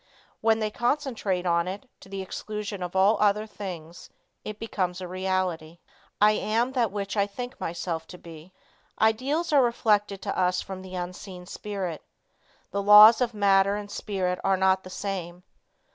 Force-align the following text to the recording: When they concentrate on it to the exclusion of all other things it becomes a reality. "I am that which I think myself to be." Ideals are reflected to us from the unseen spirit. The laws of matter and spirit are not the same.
When 0.39 0.57
they 0.57 0.71
concentrate 0.71 1.45
on 1.45 1.67
it 1.67 1.87
to 1.99 2.09
the 2.09 2.23
exclusion 2.23 2.81
of 2.81 2.95
all 2.95 3.19
other 3.21 3.45
things 3.45 4.09
it 4.43 4.57
becomes 4.57 4.99
a 4.99 5.07
reality. 5.07 5.77
"I 6.19 6.31
am 6.31 6.71
that 6.71 6.91
which 6.91 7.15
I 7.15 7.27
think 7.27 7.59
myself 7.59 8.07
to 8.07 8.17
be." 8.17 8.51
Ideals 8.99 9.53
are 9.53 9.61
reflected 9.61 10.19
to 10.23 10.35
us 10.35 10.59
from 10.59 10.81
the 10.81 10.95
unseen 10.95 11.45
spirit. 11.45 12.01
The 12.71 12.81
laws 12.81 13.21
of 13.21 13.35
matter 13.35 13.75
and 13.75 13.91
spirit 13.91 14.39
are 14.43 14.57
not 14.57 14.81
the 14.83 14.89
same. 14.89 15.43